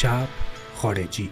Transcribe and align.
شب 0.00 0.28
خارجی. 0.76 1.30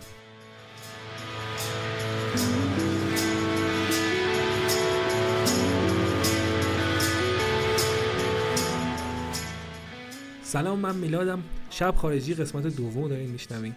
سلام 10.42 10.78
من 10.78 10.94
میلادم. 10.96 11.42
شب 11.70 11.94
خارجی 11.96 12.34
قسمت 12.34 12.66
دوم 12.66 13.08
دارین 13.08 13.30
میشنوین. 13.30 13.74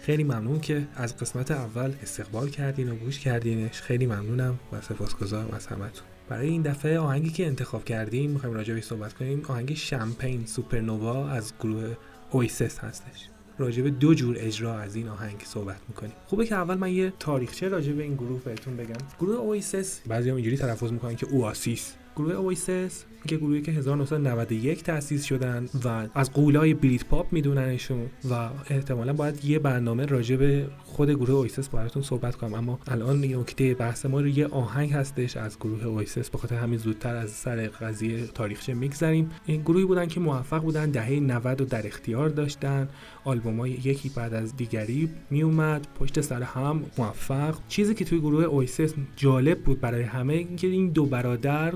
خیلی 0.00 0.24
ممنون 0.24 0.60
که 0.60 0.86
از 0.96 1.16
قسمت 1.16 1.50
اول 1.50 1.92
استقبال 2.02 2.48
کردین 2.48 2.92
و 2.92 2.94
گوش 2.94 3.18
کردینش. 3.18 3.80
خیلی 3.80 4.06
ممنونم 4.06 4.58
و 4.72 4.80
سپاسگزارم 4.80 5.50
از 5.50 5.66
همتون. 5.66 6.06
برای 6.28 6.48
این 6.48 6.62
دفعه 6.62 6.98
آهنگی 6.98 7.30
که 7.30 7.46
انتخاب 7.46 7.84
کردیم 7.84 8.30
می‌خوایم 8.30 8.54
راجع 8.54 8.80
صحبت 8.80 9.12
کنیم. 9.12 9.42
آهنگ 9.48 9.74
شمپین 9.74 10.46
سوپرنووا 10.46 11.28
از 11.28 11.52
گروه 11.60 11.96
Oasis 12.30 12.78
هستش. 12.78 13.31
راجع 13.58 13.82
دو 13.82 14.14
جور 14.14 14.36
اجرا 14.38 14.78
از 14.78 14.96
این 14.96 15.08
آهنگ 15.08 15.42
صحبت 15.44 15.80
می‌کنیم. 15.88 16.12
خوبه 16.26 16.46
که 16.46 16.54
اول 16.54 16.74
من 16.74 16.92
یه 16.92 17.12
تاریخچه 17.18 17.68
راجع 17.68 17.92
به 17.92 18.02
این 18.02 18.14
گروه 18.14 18.40
بهتون 18.40 18.76
بگم. 18.76 19.06
گروه 19.20 19.36
Oasis 19.36 20.00
بعضی 20.06 20.30
اینجوری 20.30 20.56
تلفظ 20.56 20.92
می‌کنن 20.92 21.16
که 21.16 21.26
Oasis 21.26 21.94
گروه 22.16 22.32
Oasis 22.32 23.04
که 23.26 23.36
گروهی 23.36 23.62
که 23.62 23.72
1991 23.72 24.82
تأسیس 24.82 25.24
شدن 25.24 25.68
و 25.84 26.08
از 26.14 26.32
قولای 26.32 26.74
بریت 26.74 27.04
پاپ 27.04 27.32
میدوننشون 27.32 28.06
و 28.30 28.48
احتمالا 28.70 29.12
باید 29.12 29.44
یه 29.44 29.58
برنامه 29.58 30.06
راجع 30.06 30.36
به 30.36 30.66
خود 30.84 31.10
گروه 31.10 31.30
Oasis 31.30 31.68
براتون 31.68 32.02
صحبت 32.02 32.36
کنم. 32.36 32.54
اما 32.54 32.78
الان 32.86 33.24
نکته 33.24 33.74
بحث 33.74 34.06
ما 34.06 34.20
رو 34.20 34.28
یه 34.28 34.46
آهنگ 34.46 34.92
هستش 34.92 35.36
از 35.36 35.58
گروه 35.58 35.84
Oasis 35.84 36.30
به 36.30 36.38
خاطر 36.38 36.56
همین 36.56 36.78
زودتر 36.78 37.16
از 37.16 37.30
سر 37.30 37.66
قضیه 37.66 38.26
تاریخچه 38.26 38.74
میگذریم. 38.74 39.30
این 39.46 39.62
گروهی 39.62 39.84
بودن 39.84 40.06
که 40.06 40.20
موفق 40.20 40.62
بودن 40.62 40.90
دهه 40.90 41.10
90 41.10 41.60
و 41.60 41.64
در 41.64 41.86
اختیار 41.86 42.28
داشتن. 42.28 42.88
آلبومای 43.24 43.70
یکی 43.70 44.08
بعد 44.08 44.34
از 44.34 44.56
دیگری 44.56 45.10
میومد 45.30 45.86
پشت 46.00 46.20
سر 46.20 46.42
هم 46.42 46.82
موفق. 46.98 47.58
چیزی 47.68 47.94
که 47.94 48.04
توی 48.04 48.20
گروه 48.20 48.44
اویسس 48.44 48.94
جالب 49.16 49.58
بود 49.58 49.80
برای 49.80 50.02
همه 50.02 50.34
اینکه 50.34 50.66
این 50.66 50.88
دو 50.88 51.06
برادر 51.06 51.74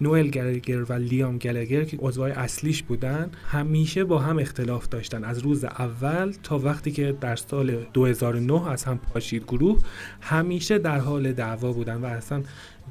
نوئل 0.00 0.28
گلگر 0.30 0.82
و 0.82 0.92
لیام 0.92 1.38
گلگر 1.38 1.84
که 1.84 1.96
عضوای 1.96 2.32
اصلیش 2.32 2.82
بودن 2.82 3.30
همیشه 3.46 4.04
با 4.04 4.18
هم 4.18 4.38
اختلاف 4.38 4.88
داشتن 4.88 5.24
از 5.24 5.38
روز 5.38 5.64
اول 5.64 6.32
تا 6.42 6.58
وقتی 6.58 6.90
که 6.90 7.16
در 7.20 7.36
سال 7.36 7.86
2009 7.92 8.70
از 8.70 8.84
هم 8.84 8.98
پاشید 8.98 9.44
گروه 9.44 9.78
همیشه 10.20 10.78
در 10.78 10.98
حال 10.98 11.32
دعوا 11.32 11.72
بودن 11.72 11.96
و 11.96 12.06
اصلا 12.06 12.42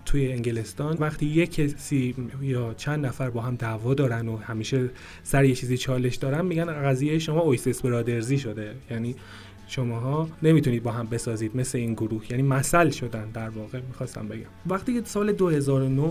توی 0.06 0.32
انگلستان 0.32 0.98
وقتی 1.00 1.26
یک 1.26 1.52
کسی 1.56 2.16
یا 2.42 2.74
چند 2.74 3.06
نفر 3.06 3.30
با 3.30 3.42
هم 3.42 3.56
دعوا 3.56 3.94
دارن 3.94 4.28
و 4.28 4.38
همیشه 4.38 4.90
سر 5.24 5.46
یه 5.46 5.56
چیزی 5.56 5.78
چالش 5.78 6.16
دارن 6.16 6.46
میگن 6.46 6.66
قضیه 6.66 7.20
شما 7.20 7.40
اویسس 7.40 7.82
برادرزی 7.82 8.38
شده. 8.38 8.76
یعنی 8.92 9.16
شماها 9.70 10.30
نمی‌تونید 10.44 10.84
با 10.84 10.92
هم 10.92 11.08
بسازید 11.08 11.56
مثل 11.56 11.78
این 11.78 11.94
گروه. 11.94 12.32
یعنی 12.32 12.44
مثل 12.44 12.90
شدن 12.90 13.30
در 13.30 13.50
واقع 13.50 13.80
می‌خواستم 13.88 14.28
بگم. 14.28 14.46
وقتی 14.68 14.94
که 14.94 15.02
سال 15.06 15.32
2009 15.32 16.10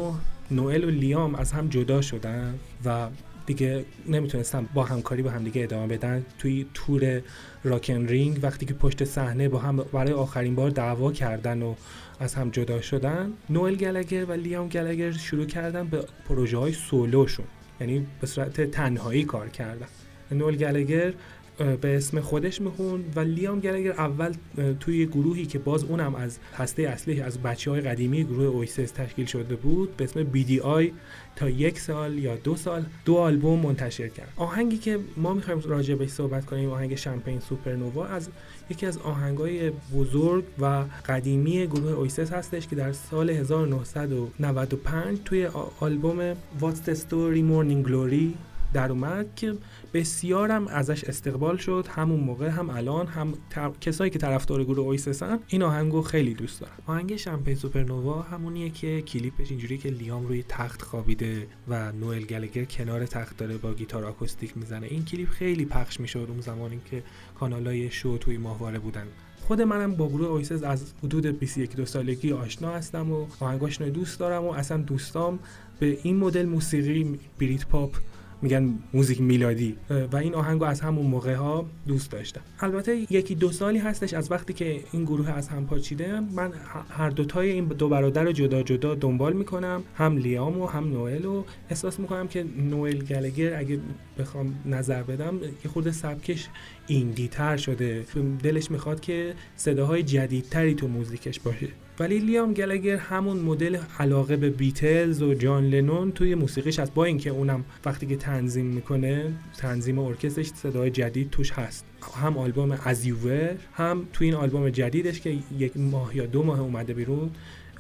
نوئل 0.51 0.85
و 0.85 0.91
لیام 0.91 1.35
از 1.35 1.53
هم 1.53 1.69
جدا 1.69 2.01
شدن 2.01 2.59
و 2.85 3.09
دیگه 3.47 3.85
نمی‌تونستم 4.09 4.69
با 4.75 4.85
همکاری 4.85 5.23
با 5.23 5.31
همدیگه 5.31 5.63
ادامه 5.63 5.87
بدن 5.87 6.25
توی 6.39 6.67
تور 6.75 7.23
راکن 7.65 8.07
رینگ 8.07 8.39
وقتی 8.43 8.67
که 8.67 8.75
پشت 8.75 9.05
صحنه 9.05 9.49
با 9.49 9.59
هم 9.59 9.77
برای 9.77 10.13
آخرین 10.13 10.55
بار 10.55 10.71
دعوا 10.71 11.13
کردن 11.13 11.63
و 11.63 11.75
از 12.21 12.35
هم 12.35 12.51
جدا 12.51 12.81
شدن 12.81 13.33
نوئل 13.51 13.75
گلگر 13.75 14.25
و 14.25 14.33
لیام 14.33 14.69
گلگر 14.69 15.13
شروع 15.13 15.47
کردن 15.47 15.87
به 15.87 16.05
پروژه 16.29 16.59
های 16.59 16.73
سولوشون 16.73 17.47
یعنی 17.81 18.07
به 18.21 18.27
صورت 18.27 18.61
تنهایی 18.71 19.25
کار 19.25 19.49
کردن. 19.49 19.87
نوئل 20.31 20.57
گلگر 20.57 21.13
به 21.59 21.97
اسم 21.97 22.21
خودش 22.21 22.61
میخونه 22.61 23.05
و 23.17 23.21
لیام 23.21 23.61
گلگر 23.61 23.93
اول 23.93 24.33
توی 24.81 25.07
گروهی 25.07 25.47
که 25.47 25.59
باز 25.59 25.85
اونم 25.85 26.15
از 26.15 26.39
هسته 26.55 26.83
اصلی 26.83 27.21
از 27.21 27.39
بچه 27.39 27.71
های 27.71 27.81
قدیمی 27.81 28.25
گروه 28.25 28.45
Oasis 28.45 28.91
تشکیل 28.91 29.27
شده 29.27 29.57
بود 29.57 29.97
به 29.97 30.05
اسم 30.05 30.27
Eye 30.63 30.93
تا 31.37 31.49
یک 31.49 31.81
سال 31.81 32.19
یا 32.19 32.37
دو 32.37 32.57
سال 32.57 32.85
دو 33.05 33.17
آلبوم 33.17 33.61
منتشر 33.61 34.09
کرد 34.09 34.33
آهنگی 34.37 34.79
که 34.79 34.99
ما 35.17 35.35
می‌خوایم 35.35 35.61
راجع 35.61 35.95
بهش 35.95 36.11
صحبت 36.11 36.47
کنیم 36.47 36.71
آهنگ 36.71 36.95
Champagne 36.95 37.41
Supernova 37.41 38.07
از 38.07 38.29
یکی 38.71 38.87
از 38.87 38.99
آهنگای 38.99 39.71
بزرگ 39.71 40.45
و 40.59 40.85
قدیمی 41.07 41.67
گروه 41.67 41.93
Oasis 41.93 42.33
هستش 42.33 42.69
که 42.69 42.77
در 42.77 42.93
سال 42.93 43.31
1995 43.31 45.19
توی 45.25 45.49
آلبوم 45.81 46.35
What's 46.35 46.89
the 46.89 46.95
Story 46.95 47.43
Morning 47.43 47.89
Glory 47.89 48.49
در 48.73 48.93
اومد 48.93 49.35
که 49.37 49.55
بسیارم 49.95 50.67
ازش 50.67 51.05
استقبال 51.05 51.57
شد. 51.57 51.87
همون 51.91 52.21
موقع 52.21 52.49
هم 52.49 52.71
الان 52.71 53.07
هم 53.07 53.35
کسایی 53.81 54.11
که 54.11 54.19
طرفدار 54.19 54.65
گروه 54.65 54.87
اویسسن 54.87 55.39
این 55.49 55.63
آهنگو 55.63 56.03
خیلی 56.03 56.35
دوست 56.35 56.61
دارن. 56.61 56.73
آهنگ 56.87 57.17
شمپین 57.17 57.55
سوپرنووا 57.55 58.23
همونیه 58.23 58.71
که 58.71 59.03
کلیپش 59.03 59.51
اینجوری 59.51 59.79
که 59.79 59.91
لیام 59.91 60.27
روی 60.27 60.45
تخت 60.49 60.83
خوابیده 60.83 61.47
و 61.69 61.93
نوئل 61.93 62.25
گلگر 62.25 62.65
کنار 62.65 63.07
تخت 63.07 63.37
داره 63.37 63.57
با 63.57 63.75
گیتار 63.75 64.05
آکوستیک 64.05 64.57
می‌زنه. 64.57 64.87
این 64.87 65.05
کلیپ 65.05 65.29
خیلی 65.29 65.65
پخش 65.65 66.01
می‌شد 66.01 66.27
اون 66.29 66.41
زمانی 66.41 66.81
که 66.91 67.03
کانالای 67.41 67.91
شو 67.91 68.19
توی 68.19 68.39
ماهواره 68.39 68.79
بودن. 68.79 69.07
خود 69.41 69.63
منم 69.63 69.95
با 69.95 70.09
گروه 70.09 70.29
اویسس 70.29 70.63
از 70.63 70.93
حدود 71.03 71.27
21 71.27 71.77
دو 71.77 71.87
سالگی 71.87 72.33
آشنا 72.33 72.71
هستم 72.71 73.13
و 73.13 73.27
آهنگاشون 73.41 73.89
دوست 73.89 74.21
دارم 74.21 74.45
و 74.45 74.51
اصلا 74.51 74.77
دوستام 74.77 75.39
به 75.79 75.99
این 76.03 76.17
مدل 76.17 76.47
موسیقی 76.47 77.19
بریت 77.41 77.67
پاپ 77.67 77.97
میگن 78.43 78.79
موزیک 78.95 79.21
میلادی. 79.21 79.77
و 80.13 80.17
این 80.17 80.35
آهنگو 80.35 80.65
از 80.65 80.81
همون 80.81 81.07
موقع 81.07 81.35
ها 81.35 81.67
دوست 81.87 82.11
داشتم. 82.11 82.41
البته 82.61 83.07
یکی 83.11 83.35
دو 83.35 83.53
سالی 83.53 83.79
هستش 83.79 84.15
از 84.15 84.31
وقتی 84.31 84.53
که 84.53 84.81
این 84.93 85.05
گروه 85.05 85.31
از 85.31 85.49
هم 85.49 85.67
پاچیده 85.67 86.21
من 86.21 86.53
هر 86.89 87.11
دوتای 87.11 87.51
این 87.51 87.65
دو 87.65 87.89
برادر 87.89 88.25
رو 88.25 88.33
جدا 88.33 88.63
جدا 88.63 88.95
دنبال 88.95 89.33
می‌کنم. 89.33 89.83
هم 89.95 90.17
لیام 90.17 90.61
و 90.61 90.67
هم 90.67 90.91
نوئل 90.93 91.25
و 91.25 91.45
احساس 91.71 92.01
می‌کنم 92.01 92.29
که 92.29 92.45
نوئل 92.71 92.99
گلگر 92.99 93.59
اگه 93.59 93.81
بخوام 94.19 94.55
نظر 94.67 95.03
بدم 95.03 95.41
یه 95.43 95.71
خورده 95.71 95.93
سبکش 95.93 96.49
ایندی 96.87 97.29
تر 97.29 97.57
شده. 97.57 98.05
دلش 98.43 98.71
می‌خواد 98.71 99.01
که 99.01 99.35
صداهای 99.57 100.03
جدیدتری 100.03 100.75
تو 100.75 100.89
موزیکش 100.89 101.41
باشه. 101.41 101.69
ولی 102.01 102.19
لیام 102.19 102.55
گلگر 102.55 102.97
همون 102.97 103.37
مدل 103.37 103.79
علاقه 103.99 104.37
به 104.37 104.51
بیتلز 104.51 105.23
و 105.23 105.35
جان 105.35 105.65
لنون 105.65 106.13
توی 106.13 106.35
موسیقیش 106.35 106.79
هست. 106.79 106.95
با 106.95 107.05
اینکه 107.05 107.31
اونم 107.31 107.65
وقتی 107.85 108.07
که 108.07 108.17
تنظیم 108.17 108.67
می‌کنه 108.67 109.33
تنظیم 109.57 109.99
ارکسترش 109.99 110.47
صدای 110.47 110.91
جدید 110.91 111.31
توش 111.31 111.53
هست. 111.53 111.85
هم 112.23 112.39
آلبوم 112.39 112.79
ازیوور 112.85 113.57
هم 113.73 114.07
توی 114.13 114.27
این 114.27 114.37
آلبوم 114.37 114.71
جدیدش 114.71 115.21
که 115.21 115.39
یک 115.59 115.77
ماه 115.77 116.17
یا 116.17 116.27
دو 116.27 116.43
ماه 116.43 116.61
اومده 116.61 116.95
بیرون 116.95 117.31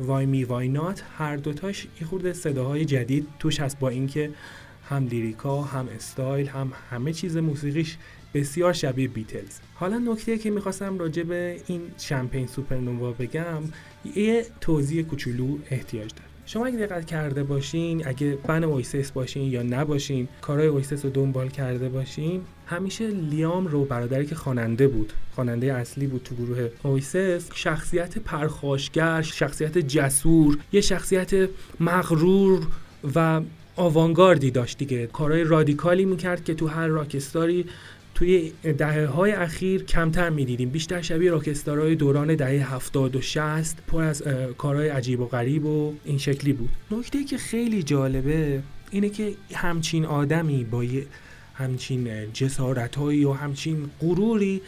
وای 0.00 0.26
می 0.26 0.44
وای 0.44 0.68
نات 0.68 1.02
هر 1.18 1.36
دوتاش 1.36 1.86
یه 2.00 2.06
خورده 2.06 2.32
صداهای 2.32 2.84
جدید 2.84 3.26
توش 3.38 3.60
هست. 3.60 3.78
با 3.78 3.88
اینکه 3.88 4.30
هم 4.88 5.06
لیریکا 5.06 5.62
هم 5.62 5.88
استایل 5.96 6.48
هم 6.48 6.72
همه 6.90 7.12
چیز 7.12 7.36
موسیقیش 7.36 7.96
بسیار 8.34 8.72
شبیه 8.72 9.08
بیتلز. 9.08 9.58
حالا 9.74 9.98
نکته 9.98 10.38
که 10.38 10.50
می‌خواستم 10.50 10.98
راجع 10.98 11.22
به 11.22 11.60
این 11.66 11.80
شمپین 11.98 12.46
سوپرنووا 12.46 13.12
بگم 13.12 13.62
یه 14.16 14.46
توضیح 14.60 15.02
کوچولو 15.02 15.58
احتیاج 15.70 16.10
داره. 16.10 16.28
شما 16.46 16.66
اگه 16.66 16.78
دقت 16.78 17.06
کرده 17.06 17.42
باشین 17.42 18.08
اگه 18.08 18.38
fan 18.46 18.64
Oasis 18.64 19.10
باشین 19.10 19.42
یا 19.42 19.62
نباشین 19.62 20.28
کارهای 20.40 20.68
Oasis 20.68 21.04
رو 21.04 21.10
دنبال 21.10 21.48
کرده 21.48 21.88
باشین 21.88 22.40
همیشه 22.66 23.06
لیام 23.06 23.66
رو 23.66 23.84
برادری 23.84 24.26
که 24.26 24.34
خواننده 24.34 24.88
بود 24.88 25.12
خواننده 25.34 25.74
اصلی 25.74 26.06
بود 26.06 26.22
تو 26.22 26.34
گروه 26.34 26.68
Oasis 26.82 27.48
شخصیت 27.54 28.18
پرخاشگر 28.18 29.22
شخصیت 29.22 29.78
جسور 29.78 30.58
یه 30.72 30.80
شخصیت 30.80 31.48
مغرور 31.80 32.66
و 33.14 33.40
آوانگاردی 33.78 34.50
داشت 34.50 34.78
دیگه. 34.78 35.06
کارهای 35.06 35.44
رادیکالی 35.44 36.04
می‌کرد 36.04 36.44
که 36.44 36.54
تو 36.54 36.66
هر 36.66 36.86
rockstar 36.86 37.56
ی 37.56 37.64
توی 38.14 38.52
دهه 38.78 39.06
های 39.06 39.32
اخیر 39.32 39.84
کمتر 39.84 40.30
می‌دیدیم. 40.30 40.70
بیشتر 40.70 41.02
شبیه 41.02 41.30
rockstar 41.30 41.81
های 41.81 41.94
دوران 41.94 42.34
دهه 42.34 42.74
70 42.74 43.16
و 43.16 43.20
60 43.20 43.76
پر 43.86 44.02
از 44.02 44.22
کارهای 44.58 44.88
عجیب 44.88 45.20
و 45.20 45.26
غریب 45.26 45.64
و 45.66 45.94
این 46.04 46.18
شکلی 46.18 46.52
بود. 46.52 46.70
نکته 46.90 47.24
که 47.24 47.38
خیلی 47.38 47.82
جالبه 47.82 48.62
اینه 48.90 49.08
که 49.08 49.32
همچین 49.54 50.04
آدمی 50.04 50.64
با 50.64 50.84
همچین 51.54 52.32
جسارتهایی 52.32 53.24
و 53.24 53.32
همچین 53.32 53.90
غروری 54.00 54.60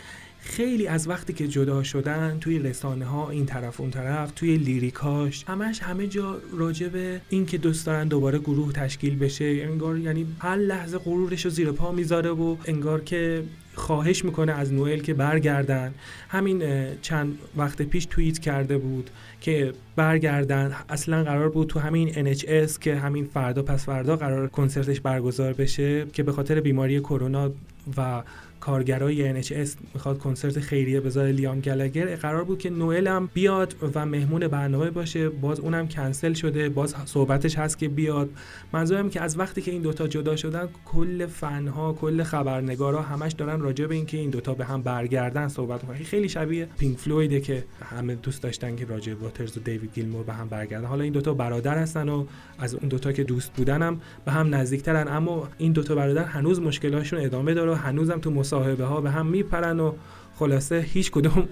خیلی 0.42 0.86
از 0.86 1.08
وقتی 1.08 1.32
که 1.32 1.48
جدا 1.48 1.82
شدن 1.82 2.38
توی 2.40 2.58
رسانه 2.58 3.04
ها 3.04 3.30
این 3.30 3.46
طرف 3.46 3.80
اون 3.80 3.90
طرف 3.90 4.32
توی 4.36 4.56
لیریکاش 4.56 5.44
همش 5.44 5.82
همه 5.82 6.06
جا 6.06 6.38
راجع 6.52 6.88
به 6.88 7.20
این 7.28 7.46
که 7.46 7.58
دوست 7.58 7.86
دارن 7.86 8.08
دوباره 8.08 8.38
گروه 8.38 8.72
تشکیل 8.72 9.16
بشه 9.18 9.44
انگار 9.44 9.98
یعنی 9.98 10.26
هر 10.38 10.56
لحظه 10.56 10.98
غرورش 10.98 11.44
رو 11.44 11.50
زیر 11.50 11.72
پا 11.72 11.92
می‌ذاره 11.92 12.30
و 12.30 12.56
انگار 12.64 13.00
که 13.00 13.42
خواهش 13.74 14.24
می‌کنه 14.24 14.52
از 14.52 14.72
نوئل 14.72 15.00
که 15.00 15.14
برگردن. 15.14 15.94
همین 16.28 16.62
چند 17.02 17.38
وقت 17.56 17.82
پیش 17.82 18.06
توییت 18.06 18.38
کرده 18.38 18.78
بود 18.78 19.10
که 19.40 19.72
برگردن. 20.00 20.72
اصلا 20.88 21.24
قرار 21.24 21.48
بود 21.48 21.68
تو 21.68 21.80
همین 21.80 22.34
NHS 22.34 22.78
که 22.78 22.96
همین 22.96 23.24
فردا 23.24 23.62
پس 23.62 23.86
فردا 23.86 24.16
قرار 24.16 24.48
کنسرتش 24.48 25.00
برگزار 25.00 25.52
بشه 25.52 26.06
که 26.12 26.22
به 26.22 26.32
خاطر 26.32 26.60
بیماری 26.60 27.00
کرونا 27.00 27.50
و 27.96 28.22
کارگرای 28.60 29.42
NHS 29.42 29.68
می‌خواد 29.94 30.18
کنسرت 30.18 30.60
خیریه 30.60 31.00
بذاره 31.00 31.32
لیام 31.32 31.60
گلگر. 31.60 32.16
قرار 32.16 32.44
بود 32.44 32.58
که 32.58 32.70
نوئل 32.70 33.06
هم 33.06 33.30
بیاد 33.34 33.74
و 33.94 34.06
مهمون 34.06 34.48
برنامه 34.48 34.90
باشه. 34.90 35.28
باز 35.28 35.60
اونم 35.60 35.88
کنسل 35.88 36.32
شده. 36.32 36.68
باز 36.68 36.94
صحبتش 37.04 37.58
هست 37.58 37.78
که 37.78 37.88
بیاد. 37.88 38.30
منظورم 38.72 39.10
که 39.10 39.20
از 39.20 39.38
وقتی 39.38 39.62
که 39.62 39.70
این 39.70 39.82
دوتا 39.82 40.06
جدا 40.06 40.36
شدن 40.36 40.68
کل 40.84 41.26
فنها 41.26 41.92
کل 41.92 42.22
خبرنگارا 42.22 43.02
همش 43.02 43.32
دارن 43.32 43.60
راجع 43.60 43.86
به 43.86 43.94
اینکه 43.94 44.16
این 44.16 44.30
دوتا 44.30 44.54
به 44.54 44.64
هم 44.64 44.82
برگردن 44.82 45.48
صحبت 45.48 45.84
می‌کنن. 45.84 46.04
خیلی 46.04 46.28
شبیه 46.28 46.68
پینک 46.78 46.98
فلویده 46.98 47.40
که 47.40 47.64
همه 47.82 48.14
دوست 48.14 48.42
داشتن 48.42 48.76
که 48.76 48.84
راجر 48.84 49.14
واترز 49.14 49.56
و 49.56 49.60
دیوید 49.60 49.89
گیلمور 49.94 50.24
به 50.24 50.32
هم 50.32 50.48
برگردن. 50.48 50.86
حالا 50.86 51.04
این 51.04 51.12
دوتا 51.12 51.34
برادر 51.34 51.78
هستن 51.78 52.08
و 52.08 52.26
از 52.58 52.74
اون 52.74 52.88
دوتا 52.88 53.12
که 53.12 53.24
دوست 53.24 53.52
بودنم 53.52 54.00
به 54.24 54.32
هم 54.32 54.54
نزدیکترن 54.54 55.08
اما 55.08 55.48
این 55.58 55.72
دوتا 55.72 55.94
برادر 55.94 56.24
هنوز 56.24 56.60
مشکلاشون 56.60 57.24
ادامه 57.24 57.54
داره 57.54 57.70
و 57.70 57.74
هنوزم 57.74 58.18
تو 58.18 58.30
مصاحبه 58.30 58.84
ها 58.84 59.00
به 59.00 59.10
هم 59.10 59.26
میپرن 59.26 59.80
و 59.80 59.92
خلاصه 60.36 60.80
هیچ 60.80 61.10
کدوم 61.10 61.48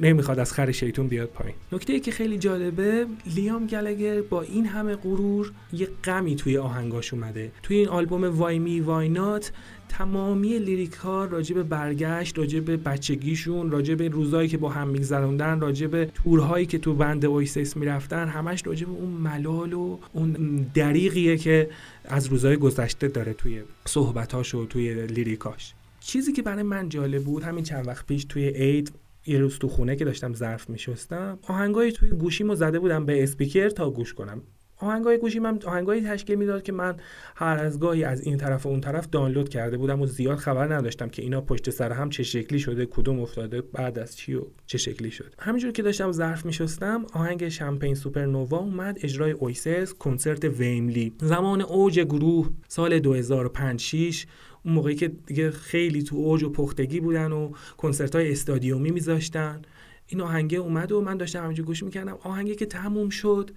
نمی‌خواد 0.00 0.38
از 0.38 0.52
خر 0.52 0.72
شیطون 0.72 1.08
بیاد 1.08 1.28
پایین. 1.28 1.54
نکته 1.72 1.92
ای 1.92 2.00
که 2.00 2.10
خیلی 2.10 2.38
جالبه 2.38 3.06
لیام 3.36 3.66
گلگر 3.66 4.22
با 4.22 4.42
این 4.42 4.66
همه 4.66 4.96
غرور 4.96 5.52
یه 5.72 5.88
غمی 6.04 6.36
توی 6.36 6.58
آهنگاش 6.58 7.14
اومده. 7.14 7.52
توی 7.62 7.76
این 7.76 7.88
آلبوم 7.88 8.24
وای 8.24 8.58
می 8.58 8.80
وای 8.80 9.08
نات 9.08 9.52
تمامی 9.88 10.58
لیریک 10.58 10.92
ها 10.92 11.24
راجع 11.24 11.54
به 11.54 11.62
برگشت 11.62 12.38
راجع 12.38 12.60
به 12.60 12.76
بچگیشون 12.76 13.70
به 13.70 14.08
روزایی 14.08 14.48
که 14.48 14.58
با 14.58 14.68
هم 14.68 14.88
میگذروندن 14.88 15.58
به 15.88 16.10
تورهایی 16.14 16.66
که 16.66 16.78
تو 16.78 16.94
band 16.94 17.24
Oasis 17.24 17.76
می‌رفتن 17.76 18.28
همش 18.28 18.62
به 18.62 18.92
اون 18.92 19.10
ملال 19.10 19.72
و 19.72 19.98
اون 20.12 20.32
دریغیه 20.74 21.36
که 21.36 21.70
از 22.04 22.26
روزای 22.26 22.56
گذشته 22.56 23.08
داره 23.08 23.32
توی 23.32 23.62
صحبتاش 23.84 24.54
و 24.54 24.66
توی 24.66 25.06
lyric 25.06 25.49
اش. 25.49 25.74
چیزی 26.00 26.32
که 26.32 26.42
برای 26.42 26.62
من 26.62 26.88
جالب 26.88 27.24
بود 27.24 27.42
همین 27.42 27.64
چند 27.64 27.88
وقت 27.88 28.06
پیش 28.06 28.24
توی 28.24 28.48
عید 28.48 28.92
یه 29.26 29.38
روز 29.38 29.58
تو 29.58 29.68
خونه 29.68 29.96
که 29.96 30.04
داشتم 30.04 30.34
ظرف 30.34 30.70
میشستم 30.70 31.38
آهنگای 31.48 31.92
توی 31.92 32.10
گوشیمو 32.10 32.54
زده 32.54 32.78
بودم 32.78 33.06
به 33.06 33.22
اسپیکر 33.22 33.68
تا 33.68 33.90
گوش 33.90 34.14
کنم. 34.14 34.42
آهنگای 34.82 35.18
گوشی 35.18 35.38
من 35.38 35.58
آهنگایی 35.66 36.02
تشکیل 36.02 36.38
می‌داد 36.38 36.62
که 36.62 36.72
من 36.72 36.96
هر 37.36 37.58
از 37.58 37.80
گاهی 37.80 38.04
از 38.04 38.20
این 38.20 38.36
طرف 38.36 38.66
و 38.66 38.68
اون 38.68 38.80
طرف 38.80 39.08
دانلود 39.12 39.48
کرده 39.48 39.76
بودم 39.76 40.00
و 40.00 40.06
زیاد 40.06 40.38
خبر 40.38 40.74
نداشتم 40.74 41.08
که 41.08 41.22
اینا 41.22 41.40
پشت 41.40 41.70
سر 41.70 41.92
هم 41.92 42.10
چه 42.10 42.22
شکلی 42.22 42.58
شده 42.58 42.86
کدوم 42.86 43.20
افتاده 43.20 43.60
بعد 43.60 43.98
از 43.98 44.16
چی 44.16 44.34
و 44.34 44.42
چه 44.66 44.78
شکلی 44.78 45.10
شد 45.10 45.34
همینجور 45.38 45.72
که 45.72 45.82
داشتم 45.82 46.12
ظرف 46.12 46.46
میشستم 46.46 47.06
آهنگ 47.12 47.48
Champagne 47.48 47.94
Supernova 47.94 48.58
اومد 48.58 48.98
اجرای 49.02 49.30
Oasis 49.30 49.94
کنسرت 49.94 50.44
Wembley. 50.44 51.12
زمان 51.20 51.60
اوج 51.60 52.00
گروه 52.00 52.50
سال 52.68 52.98
2005 52.98 53.80
6 53.80 54.26
اون 54.64 54.74
موقعی 54.74 54.94
که 54.94 55.08
دیگه 55.08 55.50
خیلی 55.50 56.02
تو 56.02 56.16
اوج 56.16 56.42
و 56.42 56.50
پختگی 56.50 57.00
بودن 57.00 57.32
و 57.32 57.52
کنسرت 57.76 58.14
های 58.14 58.32
استادیومی 58.32 58.90
میذاشتن. 58.90 59.62
این 60.06 60.20
آهنگه 60.20 60.58
اومد 60.58 60.92
و 60.92 61.00
من 61.00 61.16
داشتم 61.16 61.42
همینجور 61.42 61.66
گوش 61.66 61.82
می‌کردم. 61.82 62.18
آهنگه 62.22 62.54
که 62.54 62.66
تموم 62.66 63.08
شد 63.08 63.50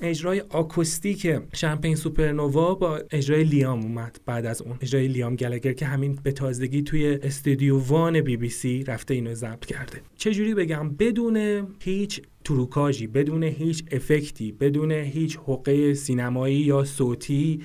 اجرای 0.00 0.40
آکوستیک 0.40 1.38
شمپین 1.54 1.96
سوپرنووا 1.96 2.74
با 2.74 3.00
اجرای 3.10 3.44
لیام 3.44 3.80
اومد 3.82 4.20
بعد 4.26 4.46
از 4.46 4.62
اون. 4.62 4.76
اجرای 4.80 5.08
لیام 5.08 5.36
گلگر 5.36 5.72
که 5.72 5.86
همین 5.86 6.18
به 6.22 6.32
تازگی 6.32 6.82
توی 6.82 7.18
استودیو 7.22 7.78
وان 7.78 8.20
بی 8.20 8.36
بی 8.36 8.48
سی 8.48 8.84
رفته 8.84 9.14
اینو 9.14 9.34
ضبط 9.34 9.66
کرده. 9.66 10.00
چجوری 10.16 10.54
بگم؟ 10.54 10.90
بدون 10.90 11.66
هیچ 11.80 12.22
تروکاژی 12.44 13.06
بدون 13.06 13.42
هیچ 13.42 13.84
افکتی 13.92 14.52
بدون 14.52 14.92
هیچ 14.92 15.38
حقه 15.46 15.94
سینمایی 15.94 16.56
یا 16.56 16.84
صوتی 16.84 17.60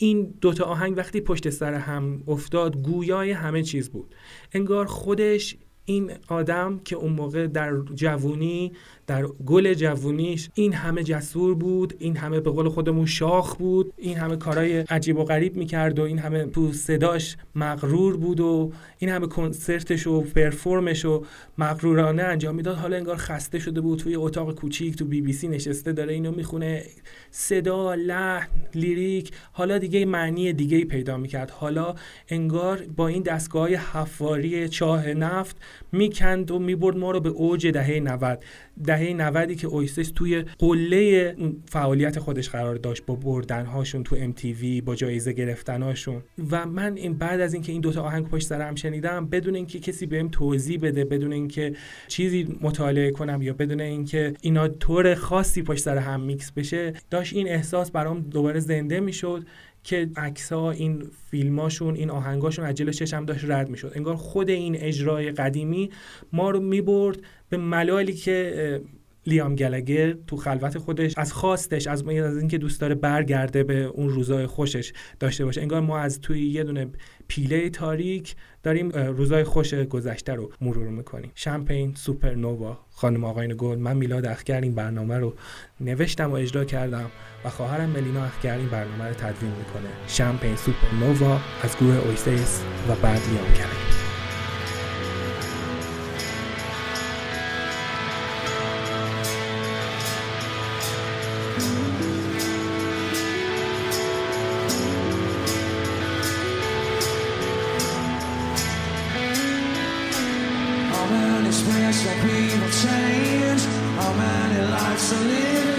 این 0.00 0.34
دوتا 0.40 0.64
آهنگ 0.64 0.96
وقتی 0.96 1.20
پشت 1.20 1.50
سر 1.50 1.74
هم 1.74 2.22
افتاد 2.28 2.76
گویای 2.76 3.30
همه 3.30 3.62
چیز 3.62 3.90
بود. 3.90 4.14
انگار 4.52 4.86
خودش 4.86 5.56
این 5.84 6.12
آدم 6.28 6.78
که 6.78 6.96
اون 6.96 7.12
موقع 7.12 7.46
در 7.46 7.80
جوونی 7.94 8.72
در 9.08 9.26
گل 9.26 9.74
جوونیش 9.74 10.48
این 10.54 10.72
همه 10.72 11.02
جسور 11.02 11.54
بود 11.54 11.94
این 11.98 12.16
همه 12.16 12.40
به 12.40 12.50
قول 12.50 12.68
خودمون 12.68 13.06
شاخ 13.06 13.56
بود 13.56 13.92
این 13.96 14.16
همه 14.16 14.36
کارهای 14.36 14.78
عجیب 14.78 15.18
و 15.18 15.24
غریب 15.24 15.56
می‌کرد 15.56 15.98
و 15.98 16.02
این 16.02 16.18
همه 16.18 16.44
تو 16.44 16.72
صداش 16.72 17.36
مغرور 17.54 18.16
بود 18.16 18.40
و 18.40 18.72
این 18.98 19.10
همه 19.10 19.26
کنسرتش 19.26 20.06
و 20.06 20.20
پرفورمش 20.20 21.04
و 21.04 21.24
مغرورانه 21.58 22.22
انجام 22.22 22.54
می‌داد. 22.54 22.76
حالا 22.76 22.96
انگار 22.96 23.16
خسته 23.16 23.58
شده 23.58 23.80
بود 23.80 23.98
توی 23.98 24.16
اتاق 24.16 24.54
کوچیک 24.54 24.96
تو 24.96 25.04
بی 25.04 25.20
بی 25.20 25.32
سی 25.32 25.48
نشسته 25.48 25.92
داره 25.92 26.14
اینو 26.14 26.32
می‌خونه. 26.32 26.82
صدا 27.30 27.94
لحن 27.94 28.48
lyric 28.74 29.30
حالا 29.52 29.78
دیگه 29.78 30.04
معنی 30.04 30.52
دیگه 30.52 30.84
پیدا 30.84 31.16
می‌کرد. 31.16 31.50
حالا 31.50 31.94
انگار 32.28 32.82
با 32.96 33.08
این 33.08 33.22
دستگاه 33.22 33.68
حفاری 33.68 34.68
چاه 34.68 35.08
نفت 35.08 35.56
می‌کند 35.92 36.50
و 36.50 36.58
می‌برد 36.58 36.96
ما 36.96 37.10
رو 37.10 37.20
به 37.20 37.28
اوج 37.28 37.66
دهه 37.66 38.00
90 38.00 38.44
دهه 38.98 39.12
90 39.12 39.56
که 39.56 39.66
Oasis 39.66 40.10
توی 40.10 40.44
قله 40.58 41.36
فعالیت 41.68 42.18
خودش 42.18 42.48
قرار 42.48 42.76
داشت 42.76 43.06
با 43.06 43.14
بردنهاشون 43.14 44.02
توأم 44.02 44.34
با 44.84 44.94
جایزه 44.94 45.32
گرفتنهاشون. 45.32 46.22
و 46.50 46.66
من 46.66 46.96
این 46.96 47.18
بعد 47.18 47.40
از 47.40 47.54
اینکه 47.54 47.72
این 47.72 47.80
دوتا 47.80 48.02
آهنگ 48.02 48.28
پشت 48.28 48.46
سرم 48.46 48.74
شنیدم 48.74 49.26
بدون 49.26 49.54
اینکه 49.54 49.78
کسی 49.80 50.06
بهم 50.06 50.28
توضیح 50.28 50.78
بده 50.82 51.04
بدون 51.04 51.32
اینکه 51.32 51.72
چیزی 52.08 52.58
مطالعه 52.60 53.10
کنم 53.10 53.42
یا 53.42 53.52
بدون 53.52 53.80
اینکه 53.80 54.34
اینا 54.40 54.68
طور 54.68 55.14
خاصی 55.14 55.62
پشت 55.62 55.82
سر 55.82 55.98
هم 55.98 56.20
میکس 56.20 56.52
بشه 56.52 56.92
داشت 57.10 57.36
این 57.36 57.48
احساس 57.48 57.90
برام 57.90 58.20
دوباره 58.20 58.60
زنده 58.60 59.00
می‌شد. 59.00 59.46
که 59.84 60.10
عکس‌ها 60.16 60.70
این 60.70 61.10
فیلماشون 61.30 61.94
این 61.94 62.10
آهنگاشون 62.10 62.74
جلو 62.74 62.92
چشم 62.92 63.24
داشت 63.24 63.44
رد 63.44 63.68
می‌شد. 63.68 63.92
انگار 63.94 64.16
خود 64.16 64.50
این 64.50 64.76
اجرای 64.76 65.30
قدیمی 65.30 65.90
ما 66.32 66.50
رو 66.50 66.60
می‌برد 66.60 67.18
به 67.48 67.56
ملالی 67.56 68.12
که 68.12 68.80
لیام 69.28 69.54
گلگر 69.54 70.12
تو 70.26 70.36
خلوت 70.36 70.78
خودش 70.78 71.14
از 71.16 71.32
خواستش 71.32 71.86
از 71.86 72.08
از 72.08 72.38
اینکه 72.38 72.58
دوست 72.58 72.80
داره 72.80 72.94
برگرده 72.94 73.62
به 73.62 73.84
اون 73.84 74.08
روزای 74.08 74.46
خوشش 74.46 74.92
داشته 75.20 75.44
باشه. 75.44 75.60
انگار 75.60 75.80
ما 75.80 75.98
از 75.98 76.20
توی 76.20 76.46
یه 76.46 76.64
دونه 76.64 76.86
پیله 77.28 77.70
تاریک 77.70 78.36
داریم 78.62 78.88
روزای 78.90 79.44
خوش 79.44 79.74
گذشته 79.74 80.34
رو 80.34 80.52
مرور 80.60 80.88
می‌کنیم. 80.88 81.30
شمپین 81.34 81.94
سوپرنووا 81.94 82.78
خانم 82.90 83.24
آقاین 83.24 83.54
گل. 83.58 83.78
من 83.78 83.96
میلاد 83.96 84.26
اخگر 84.26 84.60
این 84.60 84.74
برنامه 84.74 85.18
رو 85.18 85.34
نوشتم 85.80 86.30
و 86.30 86.34
اجرا 86.34 86.64
کردم 86.64 87.10
و 87.44 87.48
خواهرم 87.48 87.90
ملینا 87.90 88.24
اخگر 88.24 88.56
این 88.56 88.68
برنامه 88.68 89.04
رو 89.04 89.14
تدوین 89.14 89.50
می‌کنه. 89.50 89.88
شمپین 90.06 90.56
سوپرنووا 90.56 91.40
از 91.62 91.76
گروه 91.76 91.96
اویسیس 91.96 92.62
و 92.88 92.94
بعد 92.94 93.20
لیام 93.30 93.46
گلگر 93.46 94.07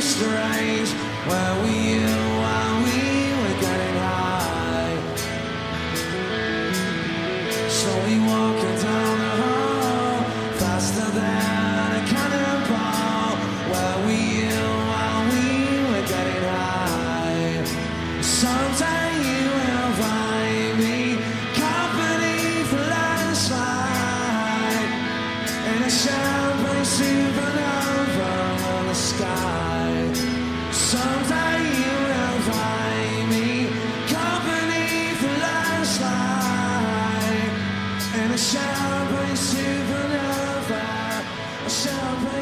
strange 0.10 0.90
where 1.30 1.54
we 1.64 1.74
you 1.94 2.14
while 2.42 2.76
we 2.86 3.00
were 3.42 3.58
getting 3.66 3.98
high. 4.06 4.98
So 7.80 7.90
we 8.06 8.14
walking 8.30 8.78
down 8.86 9.14
the 9.24 9.34
hall 9.42 10.18
faster 10.62 11.10
than 11.20 11.88
a 12.00 12.04
cannonball. 12.12 13.32
Where 13.72 13.98
were 14.06 14.22
you 14.40 14.60
while 14.90 15.22
we 15.32 15.46
were 15.90 16.06
getting 16.14 16.44
high. 16.54 17.64
Sometime 18.42 19.16
you 19.30 19.46
will 19.60 19.92
find 20.04 20.74
me 20.84 20.98
company 21.64 22.40
for 22.72 22.84
i 22.94 23.22
in 25.72 25.80
a 25.84 25.92
champagne 26.02 26.86
supernova. 26.96 27.89
Someday 30.72 31.60
you 31.82 31.96
will 32.08 32.40
find 32.50 33.30
me 33.30 33.68
company 34.08 35.14
for 35.20 35.34
last 35.46 36.02
night. 36.02 37.52
And 38.16 38.34
I 38.34 38.36
shall 38.36 39.08
bring 39.12 39.36
supernova. 39.36 40.86
I 41.66 41.68
shall 41.68 42.16
bring. 42.22 42.40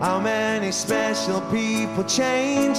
How 0.00 0.18
many 0.18 0.72
special 0.72 1.42
people 1.52 2.04
change? 2.04 2.78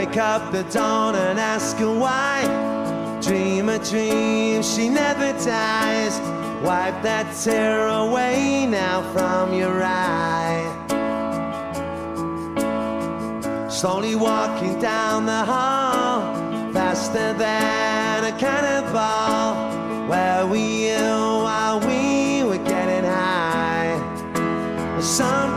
Wake 0.00 0.16
up 0.16 0.50
the 0.50 0.62
dawn 0.72 1.14
and 1.14 1.38
ask 1.38 1.76
her 1.76 1.92
why. 1.92 2.40
Dream 3.20 3.68
a 3.68 3.78
dream, 3.78 4.62
she 4.62 4.88
never 4.88 5.30
dies. 5.44 6.18
Wipe 6.64 7.02
that 7.02 7.36
tear 7.44 7.86
away 7.86 8.64
now 8.66 9.02
from 9.12 9.52
your 9.52 9.82
eye. 9.82 10.64
Slowly 13.68 14.14
walking 14.14 14.80
down 14.80 15.26
the 15.26 15.44
hall, 15.44 16.22
faster 16.72 17.34
than 17.34 18.24
a 18.24 18.32
cannonball. 18.38 20.08
Where 20.08 20.46
were 20.46 20.56
you 20.56 21.44
while 21.44 21.78
we 21.78 22.42
were 22.42 22.64
getting 22.64 23.04
high? 23.04 24.00
Someday 24.98 25.49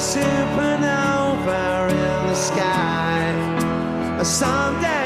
supernova 0.00 1.90
in 1.90 2.26
the 2.28 2.34
sky. 2.34 4.24
Someday 4.24 4.99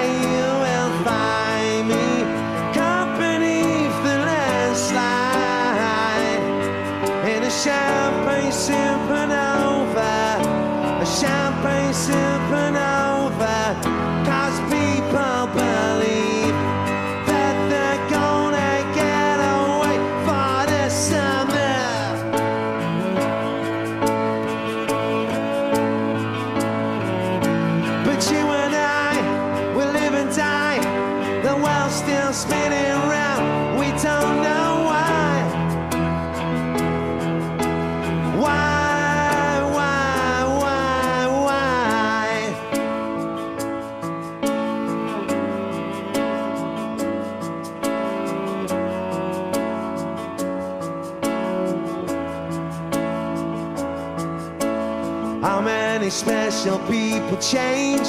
special 56.14 56.78
people 56.86 57.36
change? 57.38 58.06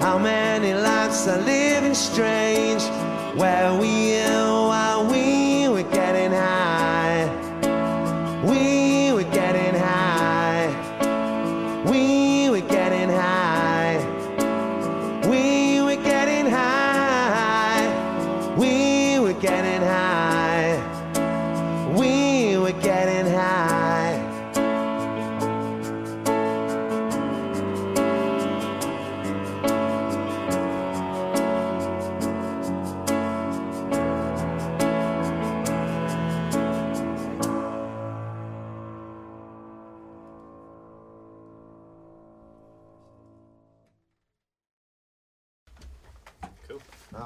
How 0.00 0.18
many 0.18 0.72
lives 0.72 1.28
are 1.28 1.40
living 1.40 1.94
strange? 1.94 2.82
Where 3.36 3.74
we 3.78 4.18
are, 4.20 4.68
while 4.68 5.06
we 5.06 5.35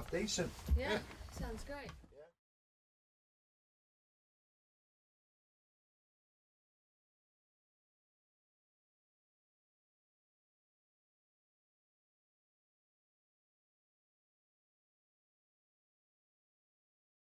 Half 0.00 0.10
decent. 0.12 0.50
Yeah, 0.78 0.96
sounds 1.38 1.62
great. 1.64 1.90